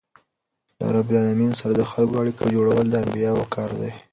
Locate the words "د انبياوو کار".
2.89-3.69